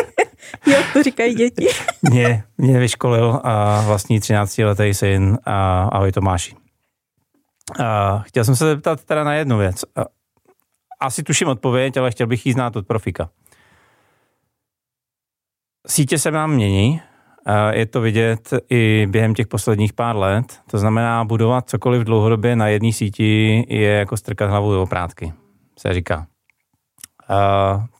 [0.68, 1.68] jo, to říkají děti.
[2.02, 6.63] mě, mě vyškolil a vlastní 13 letý syn a ahoj Tomáši.
[7.80, 9.86] Uh, chtěl jsem se zeptat teda na jednu věc.
[11.00, 13.30] Asi tuším odpověď, ale chtěl bych jí znát od profika.
[15.88, 17.02] Sítě se nám mění,
[17.72, 20.62] je to vidět i během těch posledních pár let.
[20.72, 25.34] To znamená, budovat cokoliv dlouhodobě na jedné síti je jako strkat hlavu do oprátky,
[25.80, 26.28] se říká.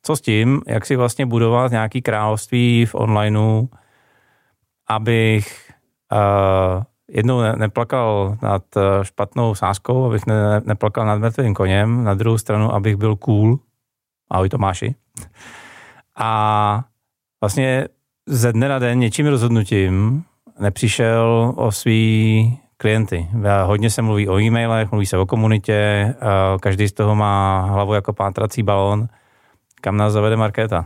[0.04, 3.68] Co s tím, jak si vlastně budovat nějaký království v onlineu,
[4.88, 5.72] abych
[7.10, 12.38] jednou ne, neplakal nad eh, špatnou sázkou, abych ne, neplakal nad mrtvým koněm, na druhou
[12.38, 13.60] stranu, abych byl cool.
[14.32, 14.96] Ahoj Tomáši.
[16.18, 16.84] A
[17.42, 17.88] vlastně
[18.26, 20.24] ze dne na den něčím rozhodnutím
[20.60, 23.30] nepřišel o svý klienty.
[23.64, 26.14] Hodně se mluví o e-mailech, mluví se o komunitě,
[26.60, 29.08] každý z toho má hlavu jako pátrací balón.
[29.82, 30.86] Kam nás zavede Markéta?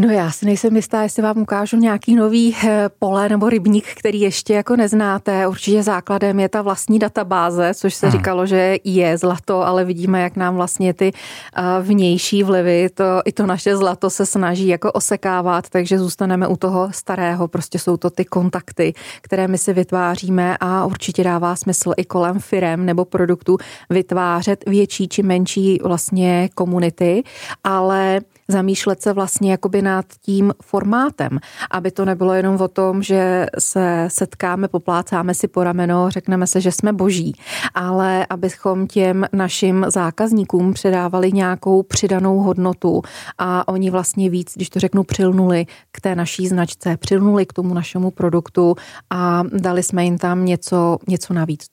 [0.00, 4.20] No já si nejsem jistá, jestli vám ukážu nějaký nový eh, pole nebo rybník, který
[4.20, 5.46] ještě jako neznáte.
[5.46, 8.18] Určitě základem je ta vlastní databáze, což se hmm.
[8.18, 13.32] říkalo, že je zlato, ale vidíme, jak nám vlastně ty eh, vnější vlivy, to, i
[13.32, 17.48] to naše zlato se snaží jako osekávat, takže zůstaneme u toho starého.
[17.48, 22.38] Prostě jsou to ty kontakty, které my si vytváříme a určitě dává smysl i kolem
[22.38, 23.56] firem nebo produktů
[23.90, 27.22] vytvářet větší či menší vlastně komunity,
[27.64, 31.38] ale zamýšlet se vlastně jakoby nad tím formátem,
[31.70, 36.60] aby to nebylo jenom o tom, že se setkáme, poplácáme si po rameno, řekneme se,
[36.60, 37.34] že jsme boží,
[37.74, 43.02] ale abychom těm našim zákazníkům předávali nějakou přidanou hodnotu
[43.38, 47.74] a oni vlastně víc, když to řeknu, přilnuli k té naší značce, přilnuli k tomu
[47.74, 48.74] našemu produktu
[49.10, 51.66] a dali jsme jim tam něco, něco navíc.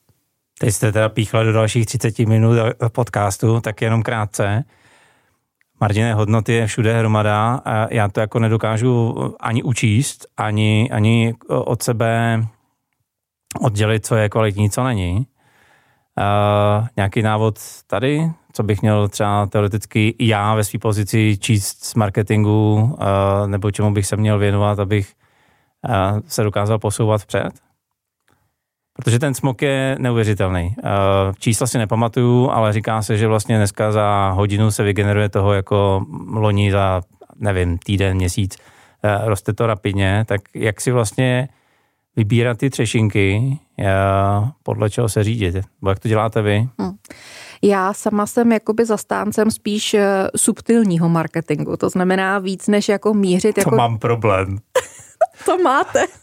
[0.60, 2.56] Teď jste teda píchla do dalších 30 minut
[2.92, 4.64] podcastu, tak jenom krátce.
[5.80, 11.82] Martinné hodnoty je všude hromada a já to jako nedokážu ani učíst, ani, ani od
[11.82, 12.42] sebe
[13.60, 15.16] oddělit, co je kvalitní, co není.
[15.16, 21.94] Uh, nějaký návod tady, co bych měl třeba teoreticky já ve své pozici číst z
[21.94, 22.96] marketingu, uh,
[23.46, 25.12] nebo čemu bych se měl věnovat, abych
[25.88, 27.67] uh, se dokázal posouvat vpřed?
[29.04, 30.74] Protože ten smok je neuvěřitelný.
[30.78, 30.90] Eh,
[31.38, 36.06] čísla si nepamatuju, ale říká se, že vlastně dneska za hodinu se vygeneruje toho jako
[36.32, 37.02] loni za,
[37.36, 38.56] nevím, týden, měsíc.
[39.02, 41.48] Eh, roste to rapidně, tak jak si vlastně
[42.16, 43.84] vybírat ty třešinky, eh,
[44.62, 45.56] podle čeho se řídit?
[45.82, 46.68] Bo jak to děláte vy?
[46.78, 46.96] Hmm.
[47.62, 49.96] Já sama jsem jakoby zastáncem spíš
[50.36, 53.54] subtilního marketingu, to znamená víc než jako mířit.
[53.54, 53.76] To jako...
[53.76, 54.58] mám problém.
[55.44, 56.04] to máte.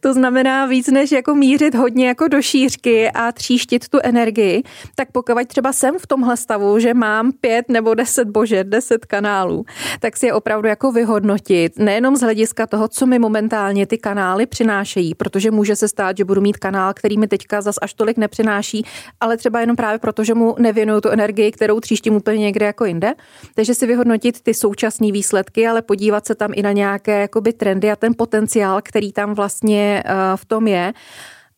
[0.00, 4.62] to znamená víc než jako mířit hodně jako do šířky a tříštit tu energii,
[4.94, 9.64] tak pokud třeba jsem v tomhle stavu, že mám pět nebo deset, bože, deset kanálů,
[10.00, 14.46] tak si je opravdu jako vyhodnotit, nejenom z hlediska toho, co mi momentálně ty kanály
[14.46, 18.16] přinášejí, protože může se stát, že budu mít kanál, který mi teďka zas až tolik
[18.16, 18.84] nepřináší,
[19.20, 22.84] ale třeba jenom právě proto, že mu nevěnuju tu energii, kterou tříštím úplně někde jako
[22.84, 23.14] jinde.
[23.54, 27.90] Takže si vyhodnotit ty současné výsledky, ale podívat se tam i na nějaké jakoby trendy
[27.90, 30.92] a ten potenciál, který tam vlastně eh, v tom je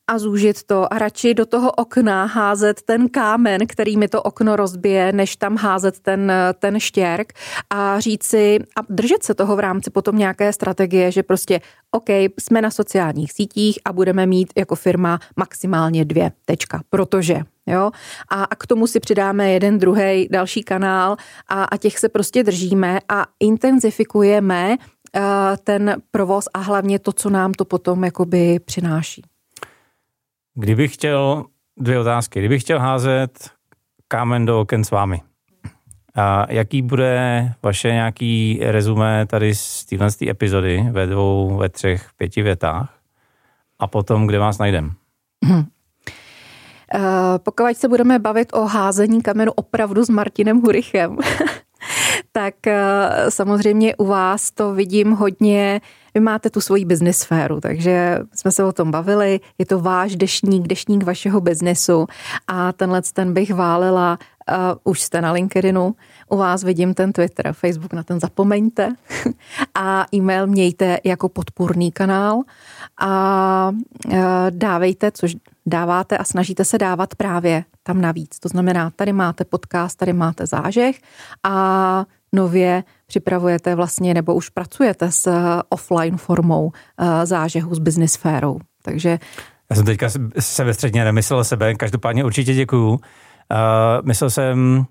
[0.07, 4.57] a zúžit to a radši do toho okna házet ten kámen, který mi to okno
[4.57, 7.33] rozbije, než tam házet ten, ten štěrk
[7.71, 12.09] a říct si a držet se toho v rámci potom nějaké strategie, že prostě OK,
[12.41, 17.91] jsme na sociálních sítích a budeme mít jako firma maximálně dvě tečka, protože Jo?
[18.31, 21.17] A, a k tomu si přidáme jeden, druhý, další kanál
[21.49, 24.92] a, a těch se prostě držíme a intenzifikujeme Eh,
[25.65, 29.23] ten provoz a hlavně to, co nám to potom jakoby přináší.
[30.55, 31.45] Kdybych chtěl,
[31.77, 33.51] dvě otázky, kdybych chtěl házet
[34.09, 35.23] kámen do oken s vámi,
[36.15, 42.43] a jaký bude vaše nějaký rezumé tady z téhle epizody ve dvou, ve třech, pěti
[42.43, 42.99] větách
[43.79, 44.93] a potom, kde vás najdem?
[45.45, 45.65] Hmm.
[47.39, 51.19] pokud se budeme bavit o házení kamenu opravdu s Martinem Hurichem,
[52.33, 55.81] tak eh, samozřejmě u vás to vidím hodně,
[56.15, 60.17] vy máte tu svoji business sféru, takže jsme se o tom bavili, je to váš
[60.17, 62.07] dešník, dešník vašeho biznesu.
[62.47, 64.19] A tenhle ten bych válela,
[64.51, 65.95] uh, už jste na LinkedInu,
[66.29, 68.95] u vás vidím ten Twitter, Facebook na ten zapomeňte.
[69.75, 72.43] A e-mail mějte jako podpůrný kanál.
[73.01, 73.73] A
[74.07, 74.15] uh,
[74.51, 78.39] dávejte, což dáváte a snažíte se dávat právě tam navíc.
[78.39, 80.97] To znamená, tady máte podcast, tady máte zážeh.
[81.43, 85.33] A nově připravujete vlastně nebo už pracujete s
[85.69, 88.59] offline formou eh, zážehu s business sférou.
[88.83, 89.19] Takže
[89.71, 92.91] já jsem teďka se ve středně nemyslel sebe, každopádně určitě děkuju.
[92.91, 92.99] Uh,
[94.03, 94.85] myslel jsem,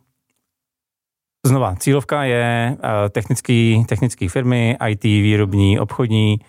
[1.45, 2.77] znova, cílovka je
[3.09, 6.39] technický, technický firmy, IT, výrobní, obchodní.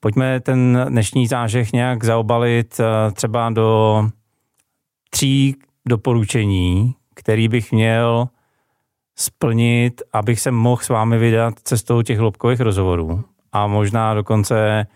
[0.00, 2.80] Pojďme ten dnešní zážeh nějak zaobalit
[3.12, 4.02] třeba do
[5.10, 5.56] tří
[5.88, 8.28] doporučení, který bych měl
[9.16, 13.24] splnit, abych se mohl s vámi vydat cestou těch hloubkových rozhovorů.
[13.52, 14.86] A možná dokonce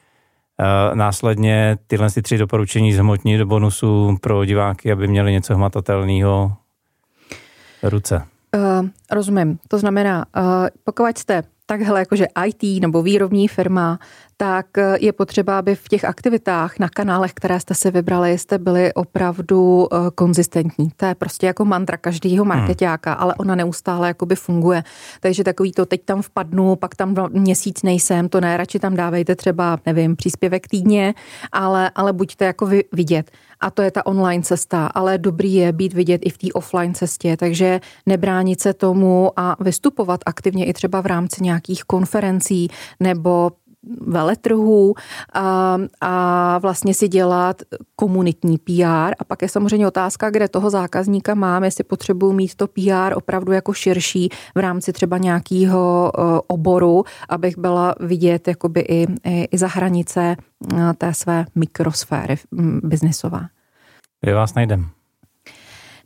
[0.61, 6.52] uh, následně tyhle ty tři doporučení zhmotnit do bonusu pro diváky, aby měli něco hmatatelného
[7.83, 8.22] ruce.
[8.57, 9.59] Uh, rozumím.
[9.68, 10.42] To znamená, uh,
[10.85, 13.99] pokud jste takhle jakože IT nebo výrobní firma,
[14.36, 14.66] tak
[15.01, 19.88] je potřeba, aby v těch aktivitách na kanálech, které jste si vybrali, jste byli opravdu
[19.93, 20.91] uh, konzistentní.
[20.97, 22.49] To je prostě jako mantra každého hmm.
[22.49, 23.22] marketáka, hmm.
[23.22, 24.84] ale ona neustále jakoby funguje.
[25.20, 29.36] Takže takový to, teď tam vpadnu, pak tam měsíc nejsem, to ne, radši tam dávejte
[29.36, 31.14] třeba, nevím, příspěvek týdně,
[31.53, 33.30] ale, ale buďte jako vy, vidět.
[33.61, 36.94] A to je ta online cesta, ale dobrý je být vidět i v té offline
[36.94, 42.68] cestě, takže nebránit se tomu a vystupovat aktivně i třeba v rámci nějakých konferencí
[43.00, 43.50] nebo
[44.01, 44.95] veletrhů
[45.32, 47.62] a, a vlastně si dělat
[47.97, 49.12] komunitní PR.
[49.18, 53.53] A pak je samozřejmě otázka, kde toho zákazníka mám, jestli potřebuji mít to PR opravdu
[53.53, 59.59] jako širší v rámci třeba nějakého e, oboru, abych byla vidět jakoby i, i, i
[59.59, 62.37] za hranice e, té své mikrosféry
[62.82, 63.41] biznisové.
[64.20, 64.89] Kde vás najdem?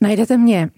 [0.01, 0.70] Najdete mě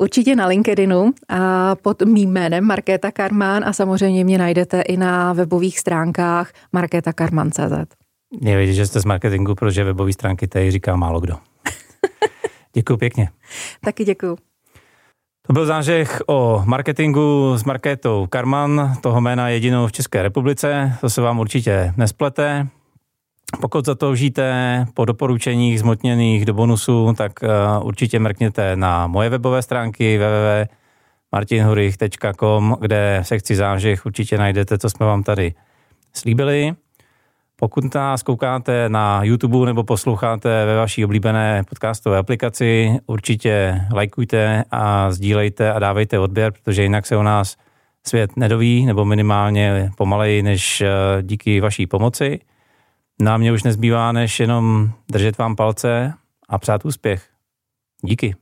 [0.00, 5.32] Určitě na LinkedInu a pod mým jménem Markéta Karman a samozřejmě mě najdete i na
[5.32, 7.94] webových stránkách markétakarman.cz.
[8.40, 11.36] Je vidět, že jste z marketingu, protože webové stránky tady říká málo kdo.
[12.74, 13.28] děkuji pěkně.
[13.84, 14.36] Taky děkuji.
[15.46, 20.92] To byl zážeh o marketingu s Markétou Karman, toho jména jedinou v České republice.
[21.00, 22.68] To se vám určitě nesplete.
[23.60, 27.48] Pokud za to žijete po doporučeních zmotněných do bonusu, tak uh,
[27.86, 35.06] určitě mrkněte na moje webové stránky www.martinhurich.com, kde v sekci zážeh určitě najdete, co jsme
[35.06, 35.54] vám tady
[36.14, 36.72] slíbili.
[37.56, 45.10] Pokud nás koukáte na YouTube nebo posloucháte ve vaší oblíbené podcastové aplikaci, určitě lajkujte a
[45.10, 47.56] sdílejte a dávejte odběr, protože jinak se o nás
[48.06, 50.88] svět nedoví, nebo minimálně pomaleji než eh,
[51.22, 52.40] díky vaší pomoci.
[53.22, 56.14] No a mě už nezbývá, než jenom držet vám palce
[56.48, 57.30] a přát úspěch.
[58.02, 58.36] Díky.